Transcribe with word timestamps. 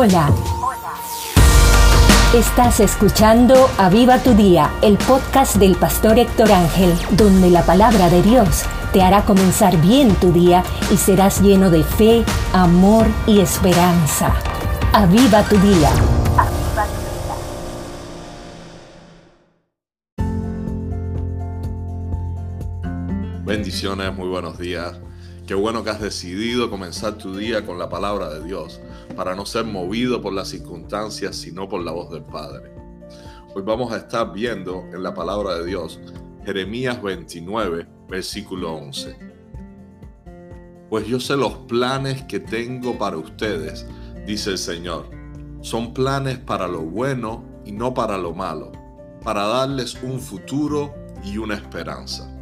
Hola. 0.00 0.32
Estás 2.32 2.78
escuchando 2.78 3.68
Aviva 3.78 4.22
tu 4.22 4.32
Día, 4.32 4.70
el 4.80 4.96
podcast 4.96 5.56
del 5.56 5.74
pastor 5.74 6.20
Héctor 6.20 6.52
Ángel, 6.52 6.94
donde 7.16 7.50
la 7.50 7.66
palabra 7.66 8.08
de 8.08 8.22
Dios 8.22 8.62
te 8.92 9.02
hará 9.02 9.24
comenzar 9.24 9.76
bien 9.80 10.14
tu 10.14 10.30
día 10.30 10.62
y 10.92 10.96
serás 10.96 11.40
lleno 11.42 11.68
de 11.68 11.82
fe, 11.82 12.24
amor 12.52 13.08
y 13.26 13.40
esperanza. 13.40 14.36
Aviva 14.92 15.42
tu 15.42 15.58
Día. 15.58 15.90
Bendiciones, 23.44 24.14
muy 24.14 24.28
buenos 24.28 24.58
días. 24.58 24.94
Qué 25.48 25.54
bueno 25.54 25.82
que 25.82 25.88
has 25.88 26.02
decidido 26.02 26.68
comenzar 26.68 27.14
tu 27.14 27.34
día 27.34 27.64
con 27.64 27.78
la 27.78 27.88
palabra 27.88 28.28
de 28.28 28.44
Dios, 28.44 28.82
para 29.16 29.34
no 29.34 29.46
ser 29.46 29.64
movido 29.64 30.20
por 30.20 30.34
las 30.34 30.48
circunstancias, 30.48 31.36
sino 31.36 31.66
por 31.70 31.82
la 31.82 31.90
voz 31.90 32.10
del 32.10 32.22
Padre. 32.22 32.70
Hoy 33.54 33.62
vamos 33.62 33.90
a 33.90 33.96
estar 33.96 34.30
viendo 34.30 34.84
en 34.92 35.02
la 35.02 35.14
palabra 35.14 35.54
de 35.54 35.64
Dios 35.64 36.00
Jeremías 36.44 37.00
29, 37.00 37.86
versículo 38.10 38.74
11. 38.74 39.16
Pues 40.90 41.06
yo 41.06 41.18
sé 41.18 41.34
los 41.34 41.54
planes 41.60 42.24
que 42.24 42.40
tengo 42.40 42.98
para 42.98 43.16
ustedes, 43.16 43.86
dice 44.26 44.50
el 44.50 44.58
Señor. 44.58 45.08
Son 45.62 45.94
planes 45.94 46.36
para 46.36 46.68
lo 46.68 46.82
bueno 46.82 47.42
y 47.64 47.72
no 47.72 47.94
para 47.94 48.18
lo 48.18 48.34
malo, 48.34 48.70
para 49.24 49.46
darles 49.46 49.94
un 50.02 50.20
futuro 50.20 50.94
y 51.24 51.38
una 51.38 51.54
esperanza. 51.54 52.37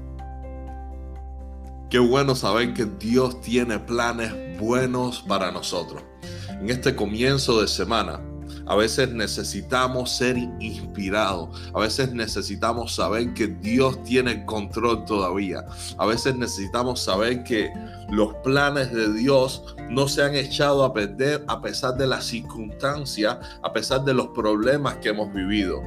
Qué 1.96 2.00
bueno 2.00 2.34
saber 2.34 2.74
que 2.74 2.84
Dios 2.84 3.40
tiene 3.40 3.78
planes 3.78 4.30
buenos 4.60 5.22
para 5.26 5.50
nosotros. 5.50 6.02
En 6.50 6.68
este 6.68 6.94
comienzo 6.94 7.62
de 7.62 7.68
semana, 7.68 8.20
a 8.66 8.74
veces 8.74 9.12
necesitamos 9.12 10.10
ser 10.10 10.36
inspirados. 10.58 11.48
A 11.72 11.80
veces 11.80 12.12
necesitamos 12.12 12.94
saber 12.94 13.32
que 13.32 13.46
Dios 13.46 14.02
tiene 14.02 14.44
control 14.44 15.04
todavía. 15.04 15.64
A 15.98 16.06
veces 16.06 16.36
necesitamos 16.36 17.00
saber 17.00 17.44
que 17.44 17.72
los 18.10 18.34
planes 18.42 18.92
de 18.92 19.12
Dios 19.12 19.76
no 19.88 20.08
se 20.08 20.22
han 20.22 20.34
echado 20.34 20.84
a 20.84 20.92
perder 20.92 21.44
a 21.46 21.62
pesar 21.62 21.96
de 21.96 22.08
las 22.08 22.24
circunstancias, 22.24 23.38
a 23.62 23.72
pesar 23.72 24.04
de 24.04 24.14
los 24.14 24.28
problemas 24.28 24.96
que 24.96 25.10
hemos 25.10 25.32
vivido. 25.32 25.80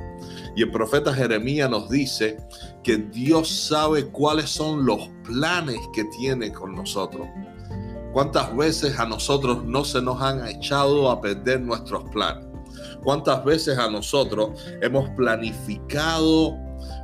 Y 0.55 0.63
el 0.63 0.71
profeta 0.71 1.13
Jeremías 1.13 1.69
nos 1.69 1.89
dice 1.89 2.37
que 2.81 2.97
Dios 2.97 3.49
sabe 3.49 4.05
cuáles 4.05 4.49
son 4.49 4.85
los 4.85 5.09
planes 5.25 5.77
que 5.93 6.05
tiene 6.17 6.51
con 6.53 6.75
nosotros. 6.75 7.27
¿Cuántas 8.13 8.55
veces 8.55 8.97
a 8.97 9.05
nosotros 9.05 9.63
no 9.65 9.83
se 9.85 10.01
nos 10.01 10.21
han 10.21 10.47
echado 10.47 11.11
a 11.11 11.21
perder 11.21 11.61
nuestros 11.61 12.09
planes? 12.09 12.48
¿Cuántas 13.03 13.43
veces 13.43 13.77
a 13.77 13.89
nosotros 13.89 14.51
hemos 14.81 15.09
planificado 15.11 16.57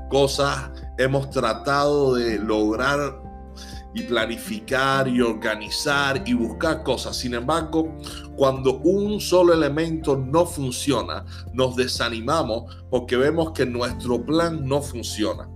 cosas, 0.09 0.71
hemos 0.97 1.29
tratado 1.29 2.15
de 2.15 2.39
lograr 2.39 3.21
y 3.93 4.03
planificar 4.03 5.07
y 5.07 5.21
organizar 5.21 6.21
y 6.25 6.33
buscar 6.33 6.83
cosas. 6.83 7.15
Sin 7.15 7.33
embargo, 7.33 7.95
cuando 8.35 8.79
un 8.79 9.21
solo 9.21 9.53
elemento 9.53 10.17
no 10.17 10.45
funciona, 10.45 11.25
nos 11.53 11.77
desanimamos 11.77 12.75
porque 12.89 13.15
vemos 13.15 13.51
que 13.51 13.65
nuestro 13.65 14.23
plan 14.23 14.67
no 14.67 14.81
funciona. 14.81 15.49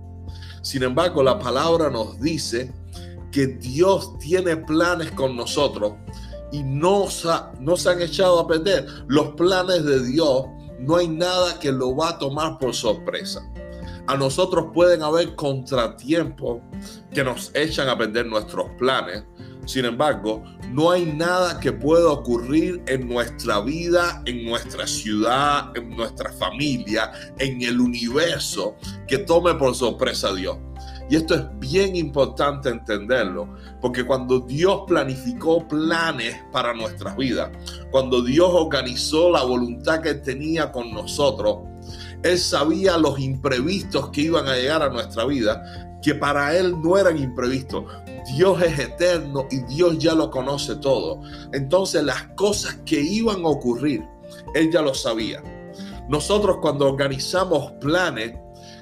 Sin 0.62 0.82
embargo, 0.82 1.22
la 1.22 1.38
palabra 1.38 1.90
nos 1.90 2.18
dice 2.18 2.72
que 3.30 3.46
Dios 3.46 4.18
tiene 4.18 4.56
planes 4.56 5.10
con 5.12 5.36
nosotros 5.36 5.92
y 6.52 6.62
no, 6.62 7.06
no 7.60 7.76
se 7.76 7.90
han 7.90 8.02
echado 8.02 8.40
a 8.40 8.46
perder. 8.46 8.86
Los 9.06 9.28
planes 9.34 9.84
de 9.84 10.04
Dios 10.06 10.46
no 10.80 10.96
hay 10.96 11.08
nada 11.08 11.58
que 11.58 11.72
lo 11.72 11.94
va 11.94 12.10
a 12.10 12.18
tomar 12.18 12.58
por 12.58 12.74
sorpresa. 12.74 13.42
A 14.06 14.16
nosotros 14.16 14.66
pueden 14.74 15.02
haber 15.02 15.36
contratiempos 15.36 16.62
que 17.12 17.22
nos 17.22 17.54
echan 17.54 17.88
a 17.88 17.96
perder 17.96 18.26
nuestros 18.26 18.68
planes. 18.78 19.22
Sin 19.66 19.84
embargo, 19.84 20.42
no 20.70 20.90
hay 20.90 21.04
nada 21.04 21.60
que 21.60 21.70
pueda 21.70 22.10
ocurrir 22.10 22.82
en 22.86 23.08
nuestra 23.08 23.60
vida, 23.60 24.22
en 24.24 24.44
nuestra 24.44 24.86
ciudad, 24.86 25.70
en 25.76 25.90
nuestra 25.90 26.32
familia, 26.32 27.12
en 27.38 27.62
el 27.62 27.78
universo 27.78 28.74
que 29.06 29.18
tome 29.18 29.54
por 29.54 29.74
sorpresa 29.74 30.28
a 30.28 30.34
Dios. 30.34 30.56
Y 31.10 31.16
esto 31.16 31.34
es 31.34 31.42
bien 31.58 31.96
importante 31.96 32.68
entenderlo, 32.68 33.48
porque 33.80 34.06
cuando 34.06 34.38
Dios 34.38 34.82
planificó 34.86 35.66
planes 35.66 36.36
para 36.52 36.72
nuestras 36.72 37.16
vidas, 37.16 37.50
cuando 37.90 38.22
Dios 38.22 38.48
organizó 38.52 39.28
la 39.28 39.42
voluntad 39.42 40.02
que 40.02 40.14
tenía 40.14 40.70
con 40.70 40.94
nosotros, 40.94 41.58
Él 42.22 42.38
sabía 42.38 42.96
los 42.96 43.18
imprevistos 43.18 44.10
que 44.10 44.20
iban 44.20 44.46
a 44.46 44.54
llegar 44.54 44.84
a 44.84 44.88
nuestra 44.88 45.24
vida, 45.24 45.98
que 46.00 46.14
para 46.14 46.56
Él 46.56 46.80
no 46.80 46.96
eran 46.96 47.18
imprevistos. 47.18 47.86
Dios 48.36 48.62
es 48.62 48.78
eterno 48.78 49.48
y 49.50 49.64
Dios 49.64 49.98
ya 49.98 50.14
lo 50.14 50.30
conoce 50.30 50.76
todo. 50.76 51.22
Entonces 51.52 52.04
las 52.04 52.22
cosas 52.36 52.76
que 52.86 53.00
iban 53.00 53.44
a 53.44 53.48
ocurrir, 53.48 54.04
Él 54.54 54.70
ya 54.70 54.80
lo 54.80 54.94
sabía. 54.94 55.42
Nosotros 56.08 56.58
cuando 56.62 56.86
organizamos 56.88 57.72
planes, 57.80 58.34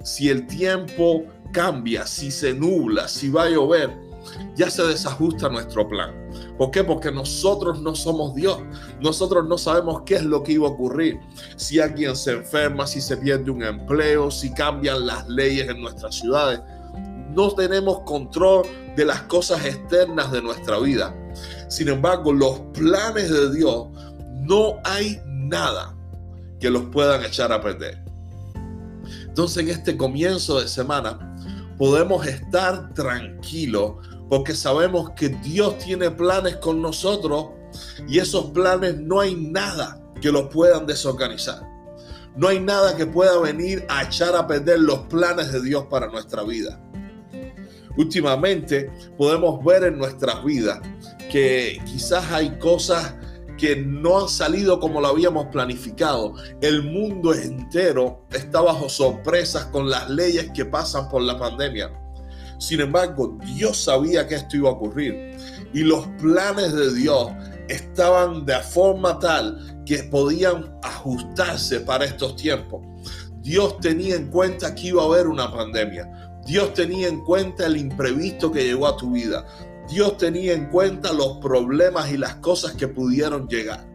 si 0.02 0.28
el 0.28 0.46
tiempo 0.46 1.24
cambia, 1.52 2.06
si 2.06 2.30
se 2.30 2.54
nubla, 2.54 3.08
si 3.08 3.30
va 3.30 3.44
a 3.44 3.50
llover, 3.50 4.08
ya 4.54 4.70
se 4.70 4.82
desajusta 4.82 5.48
nuestro 5.48 5.88
plan. 5.88 6.12
¿Por 6.56 6.70
qué? 6.70 6.84
Porque 6.84 7.10
nosotros 7.10 7.80
no 7.80 7.94
somos 7.94 8.34
Dios. 8.34 8.58
Nosotros 9.00 9.46
no 9.46 9.56
sabemos 9.56 10.02
qué 10.04 10.16
es 10.16 10.24
lo 10.24 10.42
que 10.42 10.52
iba 10.52 10.66
a 10.66 10.70
ocurrir. 10.70 11.20
Si 11.56 11.80
alguien 11.80 12.16
se 12.16 12.32
enferma, 12.32 12.86
si 12.86 13.00
se 13.00 13.16
pierde 13.16 13.50
un 13.50 13.62
empleo, 13.62 14.30
si 14.30 14.52
cambian 14.52 15.06
las 15.06 15.28
leyes 15.28 15.68
en 15.68 15.80
nuestras 15.80 16.16
ciudades. 16.16 16.60
No 17.30 17.52
tenemos 17.52 18.00
control 18.00 18.66
de 18.96 19.04
las 19.04 19.22
cosas 19.22 19.64
externas 19.64 20.32
de 20.32 20.42
nuestra 20.42 20.78
vida. 20.78 21.14
Sin 21.68 21.88
embargo, 21.88 22.32
los 22.32 22.58
planes 22.72 23.30
de 23.30 23.54
Dios, 23.54 23.86
no 24.42 24.76
hay 24.84 25.20
nada 25.26 25.94
que 26.58 26.70
los 26.70 26.84
puedan 26.86 27.24
echar 27.24 27.52
a 27.52 27.60
perder. 27.60 28.02
Entonces 29.22 29.58
en 29.62 29.68
este 29.70 29.96
comienzo 29.96 30.60
de 30.60 30.66
semana 30.66 31.27
podemos 31.78 32.26
estar 32.26 32.92
tranquilos 32.92 33.94
porque 34.28 34.54
sabemos 34.54 35.10
que 35.10 35.30
Dios 35.30 35.78
tiene 35.78 36.10
planes 36.10 36.56
con 36.56 36.82
nosotros 36.82 37.46
y 38.06 38.18
esos 38.18 38.50
planes 38.50 38.98
no 38.98 39.20
hay 39.20 39.34
nada 39.34 40.02
que 40.20 40.30
los 40.30 40.48
puedan 40.48 40.86
desorganizar. 40.86 41.62
No 42.36 42.48
hay 42.48 42.60
nada 42.60 42.96
que 42.96 43.06
pueda 43.06 43.38
venir 43.40 43.84
a 43.88 44.04
echar 44.04 44.36
a 44.36 44.46
perder 44.46 44.80
los 44.80 45.00
planes 45.06 45.52
de 45.52 45.62
Dios 45.62 45.86
para 45.90 46.08
nuestra 46.08 46.42
vida. 46.42 46.80
Últimamente 47.96 48.90
podemos 49.16 49.64
ver 49.64 49.84
en 49.84 49.98
nuestras 49.98 50.44
vidas 50.44 50.80
que 51.30 51.80
quizás 51.84 52.30
hay 52.30 52.58
cosas 52.58 53.14
que 53.58 53.76
no 53.76 54.20
han 54.20 54.28
salido 54.28 54.80
como 54.80 55.00
lo 55.00 55.08
habíamos 55.08 55.46
planificado. 55.46 56.34
El 56.60 56.82
mundo 56.82 57.34
entero 57.34 58.24
está 58.30 58.62
bajo 58.62 58.88
sorpresas 58.88 59.66
con 59.66 59.90
las 59.90 60.08
leyes 60.08 60.50
que 60.54 60.64
pasan 60.64 61.08
por 61.08 61.22
la 61.22 61.38
pandemia. 61.38 61.90
Sin 62.58 62.80
embargo, 62.80 63.38
Dios 63.54 63.76
sabía 63.76 64.26
que 64.26 64.36
esto 64.36 64.56
iba 64.56 64.70
a 64.70 64.72
ocurrir 64.72 65.36
y 65.72 65.80
los 65.80 66.06
planes 66.20 66.72
de 66.72 66.94
Dios 66.94 67.28
estaban 67.68 68.46
de 68.46 68.58
forma 68.60 69.18
tal 69.18 69.82
que 69.84 70.04
podían 70.04 70.78
ajustarse 70.82 71.80
para 71.80 72.04
estos 72.04 72.36
tiempos. 72.36 72.82
Dios 73.40 73.78
tenía 73.80 74.16
en 74.16 74.30
cuenta 74.30 74.74
que 74.74 74.88
iba 74.88 75.02
a 75.02 75.06
haber 75.06 75.26
una 75.26 75.52
pandemia. 75.52 76.40
Dios 76.44 76.72
tenía 76.74 77.08
en 77.08 77.24
cuenta 77.24 77.66
el 77.66 77.76
imprevisto 77.76 78.50
que 78.50 78.64
llegó 78.64 78.86
a 78.86 78.96
tu 78.96 79.12
vida. 79.12 79.46
Dios 79.88 80.16
tenía 80.18 80.52
en 80.52 80.66
cuenta 80.66 81.12
los 81.12 81.38
problemas 81.38 82.10
y 82.10 82.16
las 82.16 82.36
cosas 82.36 82.72
que 82.72 82.88
pudieron 82.88 83.48
llegar. 83.48 83.86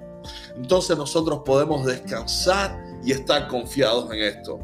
Entonces 0.55 0.97
nosotros 0.97 1.41
podemos 1.45 1.85
descansar 1.85 2.77
y 3.03 3.11
estar 3.11 3.47
confiados 3.47 4.11
en 4.11 4.21
esto. 4.23 4.59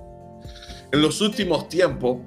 En 0.92 1.04
los 1.04 1.22
últimos 1.22 1.70
tiempos 1.70 2.18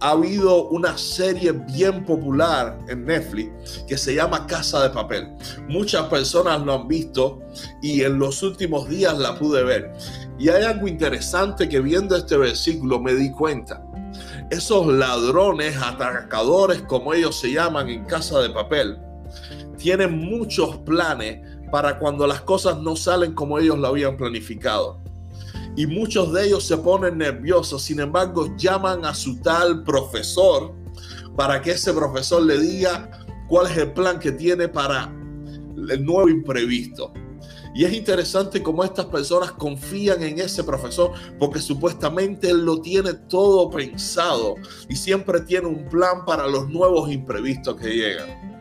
ha 0.00 0.10
habido 0.10 0.68
una 0.68 0.96
serie 0.96 1.52
bien 1.52 2.04
popular 2.06 2.78
en 2.88 3.04
Netflix 3.04 3.84
que 3.86 3.98
se 3.98 4.14
llama 4.14 4.46
Casa 4.46 4.82
de 4.82 4.90
Papel. 4.90 5.28
Muchas 5.68 6.04
personas 6.04 6.62
lo 6.62 6.72
han 6.72 6.88
visto 6.88 7.42
y 7.82 8.02
en 8.02 8.18
los 8.18 8.42
últimos 8.42 8.88
días 8.88 9.18
la 9.18 9.38
pude 9.38 9.62
ver. 9.62 9.92
Y 10.38 10.48
hay 10.48 10.62
algo 10.64 10.88
interesante 10.88 11.68
que 11.68 11.80
viendo 11.80 12.16
este 12.16 12.38
versículo 12.38 12.98
me 12.98 13.14
di 13.14 13.30
cuenta 13.30 13.84
esos 14.50 14.86
ladrones, 14.86 15.76
atracadores, 15.76 16.82
como 16.82 17.14
ellos 17.14 17.38
se 17.38 17.52
llaman 17.52 17.88
en 17.88 18.04
casa 18.04 18.40
de 18.40 18.50
papel, 18.50 18.98
tienen 19.78 20.18
muchos 20.18 20.76
planes 20.78 21.40
para 21.70 21.98
cuando 21.98 22.26
las 22.26 22.42
cosas 22.42 22.78
no 22.78 22.96
salen 22.96 23.34
como 23.34 23.58
ellos 23.58 23.78
lo 23.78 23.88
habían 23.88 24.16
planificado. 24.16 25.00
Y 25.76 25.86
muchos 25.86 26.32
de 26.32 26.46
ellos 26.46 26.64
se 26.64 26.76
ponen 26.76 27.18
nerviosos, 27.18 27.82
sin 27.82 28.00
embargo 28.00 28.54
llaman 28.56 29.04
a 29.04 29.14
su 29.14 29.40
tal 29.40 29.82
profesor 29.82 30.72
para 31.36 31.60
que 31.60 31.72
ese 31.72 31.92
profesor 31.92 32.42
le 32.42 32.58
diga 32.58 33.10
cuál 33.48 33.66
es 33.66 33.76
el 33.76 33.92
plan 33.92 34.20
que 34.20 34.32
tiene 34.32 34.68
para 34.68 35.12
el 35.88 36.04
nuevo 36.04 36.28
imprevisto. 36.28 37.12
Y 37.74 37.84
es 37.84 37.92
interesante 37.92 38.62
cómo 38.62 38.84
estas 38.84 39.06
personas 39.06 39.50
confían 39.52 40.22
en 40.22 40.38
ese 40.38 40.62
profesor 40.62 41.12
porque 41.40 41.58
supuestamente 41.58 42.50
él 42.50 42.64
lo 42.64 42.80
tiene 42.80 43.14
todo 43.14 43.68
pensado 43.68 44.54
y 44.88 44.94
siempre 44.94 45.40
tiene 45.40 45.66
un 45.66 45.88
plan 45.88 46.24
para 46.24 46.46
los 46.46 46.68
nuevos 46.68 47.10
imprevistos 47.10 47.74
que 47.76 47.88
llegan. 47.88 48.54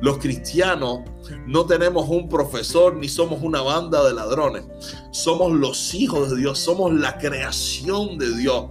Los 0.00 0.18
cristianos 0.18 1.00
no 1.46 1.66
tenemos 1.66 2.08
un 2.08 2.28
profesor 2.28 2.96
ni 2.96 3.08
somos 3.08 3.42
una 3.42 3.62
banda 3.62 4.06
de 4.06 4.14
ladrones. 4.14 4.64
Somos 5.10 5.52
los 5.52 5.94
hijos 5.94 6.30
de 6.30 6.36
Dios, 6.36 6.58
somos 6.58 6.92
la 6.92 7.18
creación 7.18 8.18
de 8.18 8.36
Dios. 8.36 8.66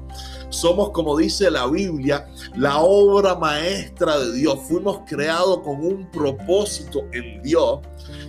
Somos, 0.50 0.92
como 0.92 1.18
dice 1.18 1.52
la 1.52 1.68
Biblia, 1.68 2.28
la 2.56 2.80
obra 2.80 3.36
maestra 3.36 4.18
de 4.20 4.34
Dios. 4.34 4.60
Fuimos 4.68 5.02
creados 5.06 5.60
con 5.60 5.86
un 5.86 6.10
propósito 6.12 7.04
en 7.12 7.42
Dios. 7.42 7.80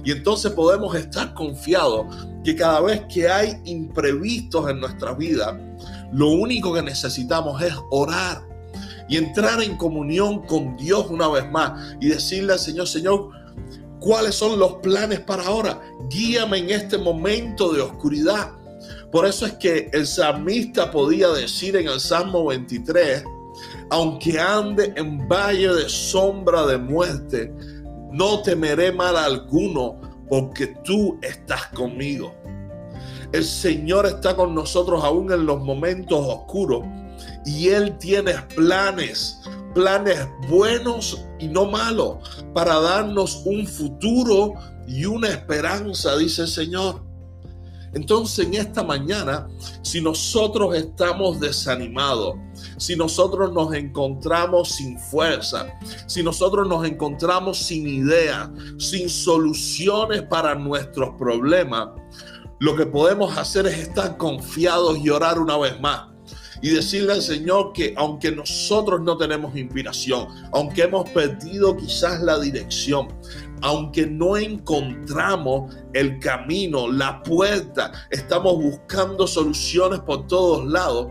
Y 0.04 0.12
entonces 0.12 0.52
podemos 0.52 0.94
estar 0.96 1.34
confiados 1.34 2.06
que 2.44 2.56
cada 2.56 2.80
vez 2.80 3.02
que 3.12 3.28
hay 3.28 3.60
imprevistos 3.64 4.68
en 4.70 4.80
nuestra 4.80 5.12
vida, 5.12 5.58
lo 6.12 6.30
único 6.30 6.72
que 6.72 6.82
necesitamos 6.82 7.60
es 7.62 7.74
orar 7.90 8.42
y 9.08 9.16
entrar 9.16 9.62
en 9.62 9.76
comunión 9.76 10.42
con 10.46 10.76
Dios 10.76 11.06
una 11.08 11.28
vez 11.28 11.50
más 11.50 11.96
y 12.00 12.08
decirle 12.08 12.52
al 12.52 12.58
Señor, 12.58 12.86
Señor, 12.86 13.30
¿cuáles 14.00 14.34
son 14.34 14.58
los 14.58 14.74
planes 14.74 15.20
para 15.20 15.46
ahora? 15.46 15.80
Guíame 16.10 16.58
en 16.58 16.70
este 16.70 16.98
momento 16.98 17.72
de 17.72 17.80
oscuridad. 17.80 18.52
Por 19.10 19.26
eso 19.26 19.46
es 19.46 19.54
que 19.54 19.90
el 19.92 20.06
salmista 20.06 20.90
podía 20.90 21.28
decir 21.28 21.76
en 21.76 21.88
el 21.88 21.98
Salmo 21.98 22.46
23, 22.46 23.24
aunque 23.90 24.38
ande 24.38 24.92
en 24.96 25.26
valle 25.26 25.68
de 25.68 25.88
sombra 25.88 26.66
de 26.66 26.76
muerte, 26.76 27.52
no 28.12 28.42
temeré 28.42 28.92
mal 28.92 29.16
alguno, 29.16 30.00
porque 30.28 30.68
tú 30.84 31.18
estás 31.22 31.66
conmigo. 31.68 32.34
El 33.32 33.44
Señor 33.44 34.06
está 34.06 34.36
con 34.36 34.54
nosotros 34.54 35.02
aún 35.02 35.32
en 35.32 35.46
los 35.46 35.60
momentos 35.60 36.18
oscuros 36.20 36.84
y 37.44 37.68
Él 37.68 37.96
tiene 37.98 38.34
planes, 38.54 39.40
planes 39.74 40.26
buenos 40.48 41.24
y 41.38 41.48
no 41.48 41.66
malos, 41.66 42.44
para 42.54 42.80
darnos 42.80 43.42
un 43.44 43.66
futuro 43.66 44.54
y 44.86 45.04
una 45.04 45.28
esperanza, 45.28 46.16
dice 46.16 46.42
el 46.42 46.48
Señor. 46.48 47.07
Entonces 47.94 48.46
en 48.46 48.54
esta 48.54 48.82
mañana, 48.82 49.48
si 49.82 50.00
nosotros 50.00 50.76
estamos 50.76 51.40
desanimados, 51.40 52.36
si 52.76 52.96
nosotros 52.96 53.52
nos 53.52 53.74
encontramos 53.74 54.70
sin 54.70 54.98
fuerza, 54.98 55.66
si 56.06 56.22
nosotros 56.22 56.68
nos 56.68 56.86
encontramos 56.86 57.58
sin 57.58 57.86
idea, 57.86 58.52
sin 58.78 59.08
soluciones 59.08 60.22
para 60.22 60.54
nuestros 60.54 61.10
problemas, 61.16 61.88
lo 62.60 62.76
que 62.76 62.86
podemos 62.86 63.36
hacer 63.38 63.66
es 63.66 63.78
estar 63.78 64.16
confiados 64.16 64.98
y 64.98 65.10
orar 65.10 65.38
una 65.38 65.56
vez 65.56 65.80
más 65.80 66.08
y 66.60 66.70
decirle 66.70 67.12
al 67.12 67.22
Señor 67.22 67.72
que 67.72 67.94
aunque 67.96 68.32
nosotros 68.32 69.00
no 69.00 69.16
tenemos 69.16 69.56
inspiración, 69.56 70.26
aunque 70.52 70.82
hemos 70.82 71.08
perdido 71.10 71.76
quizás 71.76 72.20
la 72.20 72.38
dirección, 72.38 73.08
aunque 73.62 74.06
no 74.06 74.36
encontramos 74.36 75.74
el 75.92 76.18
camino, 76.18 76.90
la 76.90 77.22
puerta, 77.22 77.92
estamos 78.10 78.56
buscando 78.56 79.26
soluciones 79.26 80.00
por 80.00 80.26
todos 80.26 80.66
lados, 80.66 81.08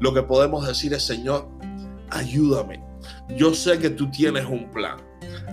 lo 0.00 0.12
que 0.12 0.22
podemos 0.22 0.66
decir 0.66 0.92
es, 0.94 1.02
Señor, 1.02 1.48
ayúdame. 2.10 2.82
Yo 3.36 3.54
sé 3.54 3.78
que 3.78 3.90
tú 3.90 4.10
tienes 4.10 4.44
un 4.46 4.70
plan. 4.70 4.96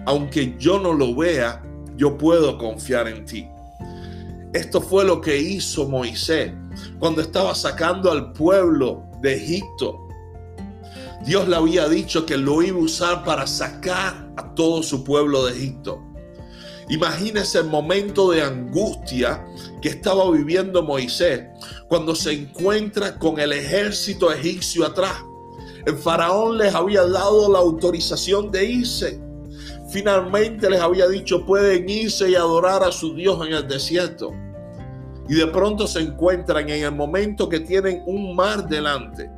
Aunque 0.06 0.56
yo 0.58 0.80
no 0.80 0.94
lo 0.94 1.16
vea, 1.16 1.64
yo 1.96 2.18
puedo 2.18 2.58
confiar 2.58 3.08
en 3.08 3.26
ti. 3.26 3.48
Esto 4.54 4.82
fue 4.82 5.06
lo 5.06 5.22
que 5.22 5.38
hizo 5.38 5.88
Moisés 5.88 6.52
cuando 6.98 7.22
estaba 7.22 7.54
sacando 7.54 8.12
al 8.12 8.34
pueblo 8.34 9.04
de 9.22 9.36
Egipto. 9.36 10.08
Dios 11.26 11.48
le 11.48 11.56
había 11.56 11.88
dicho 11.88 12.26
que 12.26 12.38
lo 12.38 12.64
iba 12.64 12.80
a 12.80 12.84
usar 12.84 13.24
para 13.24 13.46
sacar 13.46 14.32
a 14.38 14.56
todo 14.56 14.82
su 14.82 15.04
pueblo 15.04 15.46
de 15.46 15.54
Egipto. 15.54 16.02
Imagínese 16.90 17.60
el 17.60 17.66
momento 17.66 18.32
de 18.32 18.42
angustia 18.42 19.46
que 19.82 19.90
estaba 19.90 20.30
viviendo 20.32 20.82
Moisés 20.82 21.44
cuando 21.88 22.16
se 22.16 22.34
encuentra 22.34 23.18
con 23.18 23.40
el 23.40 23.54
ejército 23.54 24.32
egipcio 24.32 24.86
atrás. 24.86 25.24
El 25.86 25.98
faraón 25.98 26.58
les 26.58 26.74
había 26.74 27.06
dado 27.06 27.52
la 27.52 27.60
autorización 27.60 28.52
de 28.52 28.66
irse. 28.66 29.20
Finalmente 29.92 30.70
les 30.70 30.82
había 30.82 31.08
dicho 31.08 31.46
pueden 31.46 31.88
irse 31.90 32.30
y 32.30 32.36
adorar 32.36 32.84
a 32.84 32.92
su 32.92 33.14
Dios 33.14 33.46
en 33.46 33.54
el 33.54 33.68
desierto 33.68 34.34
y 35.30 35.36
de 35.36 35.48
pronto 35.48 35.86
se 35.86 36.00
encuentran 36.00 36.68
en 36.70 36.84
el 36.84 36.92
momento 36.92 37.48
que 37.48 37.60
tienen 37.60 38.02
un 38.08 38.36
mar 38.36 38.68
delante. 38.68 39.30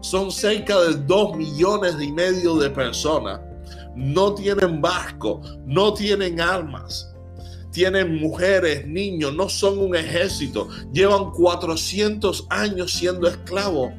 Son 0.00 0.30
cerca 0.30 0.78
de 0.78 0.94
dos 0.94 1.34
millones 1.34 1.96
y 1.98 2.12
medio 2.12 2.56
de 2.56 2.68
personas. 2.68 3.40
No 3.96 4.34
tienen 4.34 4.80
barco, 4.80 5.40
no 5.66 5.94
tienen 5.94 6.40
armas. 6.40 7.08
Tienen 7.70 8.16
mujeres, 8.16 8.86
niños, 8.86 9.34
no 9.34 9.48
son 9.48 9.78
un 9.78 9.96
ejército. 9.96 10.68
Llevan 10.92 11.30
400 11.30 12.46
años 12.50 12.92
siendo 12.92 13.26
esclavos. 13.26 13.92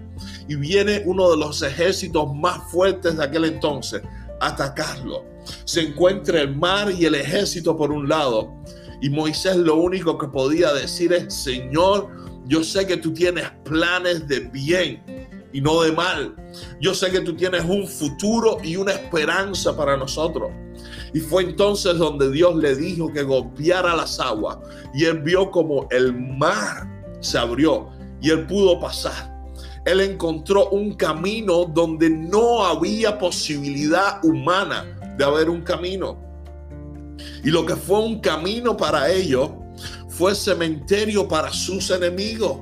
Y 0.48 0.56
viene 0.56 1.02
uno 1.06 1.32
de 1.32 1.38
los 1.38 1.62
ejércitos 1.62 2.34
más 2.36 2.72
fuertes 2.72 3.18
de 3.18 3.24
aquel 3.24 3.46
entonces 3.46 4.04
a 4.40 4.48
atacarlo. 4.48 5.26
Se 5.66 5.82
encuentra 5.82 6.42
el 6.42 6.56
mar 6.56 6.92
y 6.92 7.06
el 7.06 7.16
ejército 7.16 7.76
por 7.76 7.92
un 7.92 8.08
lado 8.08 8.54
y 9.04 9.10
Moisés 9.10 9.58
lo 9.58 9.76
único 9.76 10.18
que 10.18 10.30
podía 10.30 10.72
decir 10.72 11.12
es, 11.12 11.34
Señor, 11.34 12.08
yo 12.46 12.64
sé 12.64 12.88
que 12.88 12.96
tú 12.96 13.14
tienes 13.14 13.52
planes 13.66 14.26
de 14.30 14.40
bien 14.40 15.23
y 15.54 15.62
no 15.62 15.82
de 15.82 15.92
mal. 15.92 16.36
Yo 16.82 16.94
sé 16.94 17.12
que 17.12 17.22
tú 17.22 17.36
tienes 17.36 17.64
un 17.64 17.88
futuro 17.88 18.58
y 18.64 18.76
una 18.76 18.92
esperanza 18.92 19.78
para 19.78 19.96
nosotros. 19.96 20.52
Y 21.14 21.20
fue 21.20 21.44
entonces 21.44 21.98
donde 21.98 22.32
Dios 22.32 22.56
le 22.56 22.76
dijo 22.76 23.14
que 23.14 23.24
golpeara 23.24 23.96
las 23.96 24.20
aguas. 24.20 24.58
Y 24.94 25.06
él 25.06 25.20
vio 25.20 25.52
como 25.52 25.88
el 25.92 26.14
mar 26.14 26.90
se 27.22 27.38
abrió 27.38 27.90
y 28.20 28.32
él 28.32 28.48
pudo 28.48 28.80
pasar. 28.80 29.32
Él 29.86 30.02
encontró 30.02 30.70
un 30.70 30.96
camino 30.96 31.66
donde 31.66 32.10
no 32.10 32.66
había 32.66 33.18
posibilidad 33.18 34.24
humana 34.24 34.86
de 35.18 35.24
haber 35.24 35.50
un 35.50 35.62
camino. 35.62 36.18
Y 37.44 37.52
lo 37.52 37.66
que 37.66 37.76
fue 37.76 38.00
un 38.00 38.20
camino 38.20 38.76
para 38.76 39.12
ellos 39.12 39.52
fue 40.08 40.36
cementerio 40.36 41.28
para 41.28 41.52
sus 41.52 41.90
enemigos. 41.92 42.60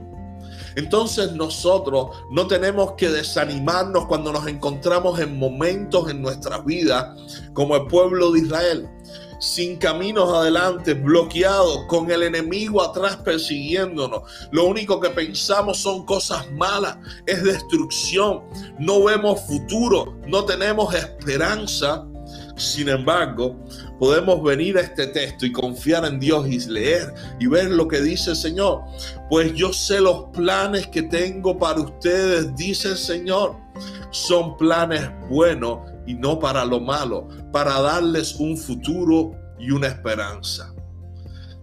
Entonces 0.75 1.33
nosotros 1.33 2.09
no 2.29 2.47
tenemos 2.47 2.93
que 2.93 3.09
desanimarnos 3.09 4.05
cuando 4.05 4.31
nos 4.31 4.47
encontramos 4.47 5.19
en 5.19 5.37
momentos 5.37 6.09
en 6.09 6.21
nuestra 6.21 6.59
vida 6.59 7.15
como 7.53 7.75
el 7.75 7.87
pueblo 7.87 8.31
de 8.31 8.39
Israel, 8.39 8.89
sin 9.39 9.77
caminos 9.77 10.31
adelante, 10.31 10.93
bloqueados, 10.93 11.85
con 11.87 12.11
el 12.11 12.23
enemigo 12.23 12.81
atrás 12.81 13.17
persiguiéndonos. 13.17 14.21
Lo 14.51 14.65
único 14.65 14.99
que 14.99 15.09
pensamos 15.09 15.79
son 15.79 16.05
cosas 16.05 16.49
malas, 16.51 16.97
es 17.25 17.43
destrucción, 17.43 18.43
no 18.79 19.03
vemos 19.03 19.41
futuro, 19.41 20.15
no 20.27 20.45
tenemos 20.45 20.93
esperanza. 20.93 22.07
Sin 22.61 22.89
embargo, 22.89 23.59
podemos 23.97 24.43
venir 24.43 24.77
a 24.77 24.81
este 24.81 25.07
texto 25.07 25.47
y 25.47 25.51
confiar 25.51 26.05
en 26.05 26.19
Dios 26.19 26.47
y 26.47 26.59
leer 26.69 27.11
y 27.39 27.47
ver 27.47 27.71
lo 27.71 27.87
que 27.87 27.99
dice 28.01 28.29
el 28.29 28.35
Señor. 28.35 28.81
Pues 29.29 29.53
yo 29.55 29.73
sé 29.73 29.99
los 29.99 30.25
planes 30.31 30.85
que 30.87 31.01
tengo 31.01 31.57
para 31.57 31.81
ustedes, 31.81 32.55
dice 32.55 32.89
el 32.89 32.97
Señor. 32.97 33.57
Son 34.11 34.57
planes 34.57 35.09
buenos 35.27 35.79
y 36.05 36.13
no 36.13 36.37
para 36.37 36.63
lo 36.63 36.79
malo, 36.79 37.27
para 37.51 37.81
darles 37.81 38.35
un 38.35 38.55
futuro 38.55 39.31
y 39.59 39.71
una 39.71 39.87
esperanza. 39.87 40.71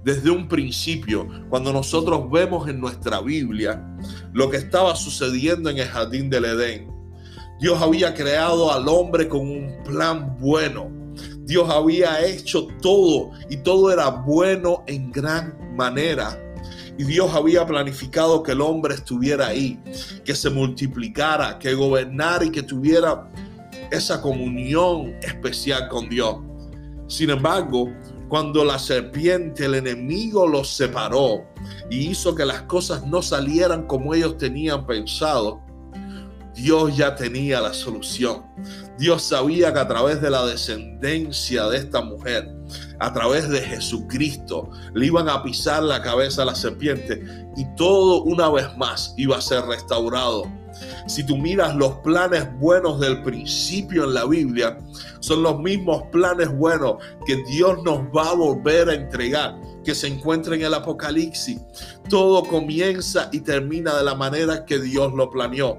Desde 0.02 0.30
un 0.30 0.48
principio, 0.48 1.28
cuando 1.48 1.72
nosotros 1.72 2.28
vemos 2.30 2.68
en 2.68 2.80
nuestra 2.80 3.20
Biblia 3.20 3.84
lo 4.32 4.50
que 4.50 4.56
estaba 4.56 4.96
sucediendo 4.96 5.70
en 5.70 5.78
el 5.78 5.86
jardín 5.86 6.28
del 6.28 6.44
Edén, 6.44 6.97
Dios 7.60 7.80
había 7.80 8.14
creado 8.14 8.72
al 8.72 8.88
hombre 8.88 9.28
con 9.28 9.40
un 9.40 9.82
plan 9.84 10.36
bueno 10.38 10.98
Dios 11.48 11.70
había 11.70 12.26
hecho 12.26 12.68
todo 12.82 13.30
y 13.48 13.56
todo 13.56 13.90
era 13.90 14.10
bueno 14.10 14.84
en 14.86 15.10
gran 15.10 15.56
manera. 15.74 16.38
Y 16.98 17.04
Dios 17.04 17.32
había 17.32 17.64
planificado 17.64 18.42
que 18.42 18.52
el 18.52 18.60
hombre 18.60 18.96
estuviera 18.96 19.46
ahí, 19.46 19.80
que 20.26 20.34
se 20.34 20.50
multiplicara, 20.50 21.58
que 21.58 21.72
gobernara 21.72 22.44
y 22.44 22.50
que 22.50 22.62
tuviera 22.62 23.30
esa 23.90 24.20
comunión 24.20 25.14
especial 25.22 25.88
con 25.88 26.10
Dios. 26.10 26.36
Sin 27.06 27.30
embargo, 27.30 27.88
cuando 28.28 28.62
la 28.62 28.78
serpiente, 28.78 29.64
el 29.64 29.76
enemigo, 29.76 30.46
los 30.46 30.68
separó 30.68 31.46
y 31.88 32.10
hizo 32.10 32.34
que 32.34 32.44
las 32.44 32.62
cosas 32.62 33.06
no 33.06 33.22
salieran 33.22 33.86
como 33.86 34.12
ellos 34.12 34.36
tenían 34.36 34.86
pensado, 34.86 35.62
Dios 36.58 36.96
ya 36.96 37.14
tenía 37.14 37.60
la 37.60 37.72
solución. 37.72 38.42
Dios 38.98 39.22
sabía 39.22 39.72
que 39.72 39.78
a 39.78 39.86
través 39.86 40.20
de 40.20 40.28
la 40.28 40.44
descendencia 40.44 41.68
de 41.68 41.78
esta 41.78 42.00
mujer, 42.00 42.52
a 42.98 43.12
través 43.12 43.48
de 43.48 43.60
Jesucristo, 43.60 44.68
le 44.92 45.06
iban 45.06 45.28
a 45.28 45.44
pisar 45.44 45.84
la 45.84 46.02
cabeza 46.02 46.42
a 46.42 46.46
la 46.46 46.56
serpiente 46.56 47.22
y 47.56 47.64
todo 47.76 48.24
una 48.24 48.50
vez 48.50 48.76
más 48.76 49.14
iba 49.16 49.36
a 49.36 49.40
ser 49.40 49.66
restaurado. 49.66 50.50
Si 51.06 51.24
tú 51.24 51.36
miras 51.36 51.76
los 51.76 51.94
planes 51.98 52.48
buenos 52.58 52.98
del 52.98 53.22
principio 53.22 54.02
en 54.04 54.14
la 54.14 54.24
Biblia, 54.24 54.78
son 55.20 55.44
los 55.44 55.60
mismos 55.60 56.02
planes 56.10 56.48
buenos 56.56 56.96
que 57.24 57.36
Dios 57.44 57.78
nos 57.84 58.00
va 58.08 58.30
a 58.30 58.34
volver 58.34 58.88
a 58.88 58.94
entregar 58.94 59.56
que 59.88 59.94
se 59.94 60.06
encuentra 60.06 60.54
en 60.54 60.60
el 60.60 60.74
Apocalipsis. 60.74 61.58
Todo 62.10 62.44
comienza 62.44 63.30
y 63.32 63.40
termina 63.40 63.96
de 63.96 64.04
la 64.04 64.14
manera 64.14 64.66
que 64.66 64.78
Dios 64.78 65.14
lo 65.14 65.30
planeó. 65.30 65.78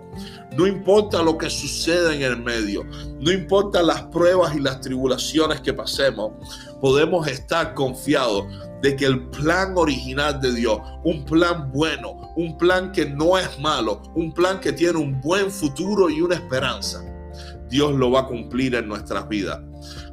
No 0.57 0.65
importa 0.65 1.21
lo 1.21 1.37
que 1.37 1.47
suceda 1.47 2.15
en 2.15 2.23
el 2.23 2.41
medio, 2.41 2.83
no 3.19 3.31
importa 3.31 3.83
las 3.83 4.01
pruebas 4.05 4.55
y 4.55 4.61
las 4.61 4.81
tribulaciones 4.81 5.61
que 5.61 5.75
pasemos, 5.75 6.31
podemos 6.81 7.27
estar 7.27 7.75
confiados 7.75 8.45
de 8.81 8.95
que 8.95 9.05
el 9.05 9.27
plan 9.27 9.73
original 9.77 10.41
de 10.41 10.55
Dios, 10.55 10.79
un 11.03 11.23
plan 11.23 11.71
bueno, 11.71 12.33
un 12.35 12.57
plan 12.57 12.91
que 12.91 13.05
no 13.05 13.37
es 13.37 13.59
malo, 13.59 14.01
un 14.15 14.33
plan 14.33 14.59
que 14.59 14.71
tiene 14.71 14.97
un 14.97 15.21
buen 15.21 15.51
futuro 15.51 16.09
y 16.09 16.19
una 16.19 16.33
esperanza, 16.33 17.05
Dios 17.69 17.93
lo 17.93 18.09
va 18.09 18.21
a 18.21 18.25
cumplir 18.25 18.73
en 18.73 18.87
nuestras 18.87 19.29
vidas. 19.29 19.59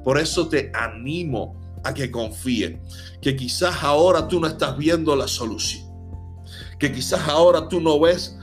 Por 0.04 0.18
eso 0.18 0.48
te 0.48 0.70
animo 0.74 1.65
a 1.86 1.94
que 1.94 2.10
confíe, 2.10 2.80
que 3.20 3.36
quizás 3.36 3.82
ahora 3.82 4.26
tú 4.26 4.40
no 4.40 4.46
estás 4.46 4.76
viendo 4.76 5.14
la 5.14 5.28
solución, 5.28 5.84
que 6.78 6.92
quizás 6.92 7.28
ahora 7.28 7.68
tú 7.68 7.80
no 7.80 8.00
ves 8.00 8.36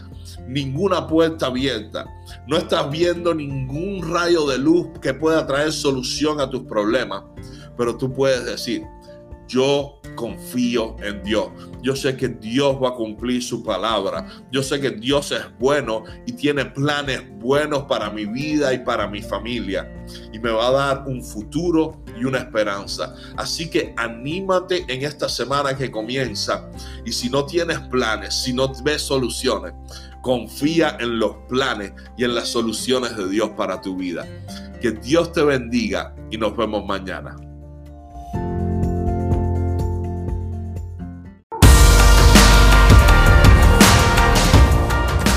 ninguna 0.47 1.07
puerta 1.07 1.47
abierta, 1.47 2.05
no 2.47 2.57
estás 2.57 2.89
viendo 2.89 3.33
ningún 3.33 4.13
rayo 4.13 4.47
de 4.47 4.57
luz 4.57 4.87
que 5.01 5.13
pueda 5.13 5.45
traer 5.45 5.71
solución 5.71 6.39
a 6.39 6.49
tus 6.49 6.63
problemas, 6.63 7.23
pero 7.77 7.97
tú 7.97 8.11
puedes 8.13 8.45
decir, 8.45 8.83
yo 9.47 9.99
confío 10.15 10.95
en 11.03 11.23
Dios. 11.23 11.49
Yo 11.81 11.95
sé 11.95 12.15
que 12.15 12.29
Dios 12.29 12.77
va 12.81 12.89
a 12.89 12.93
cumplir 12.93 13.43
su 13.43 13.63
palabra. 13.63 14.27
Yo 14.51 14.63
sé 14.63 14.79
que 14.79 14.91
Dios 14.91 15.31
es 15.31 15.41
bueno 15.59 16.03
y 16.25 16.33
tiene 16.33 16.65
planes 16.65 17.21
buenos 17.39 17.83
para 17.83 18.09
mi 18.09 18.25
vida 18.25 18.73
y 18.73 18.79
para 18.79 19.07
mi 19.07 19.21
familia. 19.21 19.89
Y 20.31 20.39
me 20.39 20.51
va 20.51 20.67
a 20.67 20.71
dar 20.71 21.03
un 21.07 21.23
futuro 21.23 22.03
y 22.19 22.25
una 22.25 22.39
esperanza. 22.39 23.15
Así 23.37 23.69
que 23.69 23.93
anímate 23.97 24.85
en 24.87 25.03
esta 25.03 25.27
semana 25.29 25.75
que 25.75 25.91
comienza. 25.91 26.69
Y 27.05 27.11
si 27.11 27.29
no 27.29 27.45
tienes 27.45 27.79
planes, 27.79 28.33
si 28.33 28.53
no 28.53 28.71
ves 28.83 29.01
soluciones, 29.01 29.73
confía 30.21 30.97
en 30.99 31.19
los 31.19 31.35
planes 31.49 31.93
y 32.17 32.23
en 32.23 32.35
las 32.35 32.47
soluciones 32.47 33.15
de 33.17 33.29
Dios 33.29 33.51
para 33.57 33.81
tu 33.81 33.95
vida. 33.97 34.25
Que 34.81 34.91
Dios 34.91 35.31
te 35.31 35.43
bendiga 35.43 36.15
y 36.31 36.37
nos 36.37 36.55
vemos 36.55 36.85
mañana. 36.85 37.35